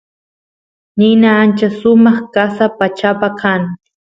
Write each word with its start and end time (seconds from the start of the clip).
nina 0.97 1.29
ancha 1.41 1.67
sumaq 1.79 2.17
qasa 2.33 2.65
pachapa 2.77 3.27
kan 3.41 3.61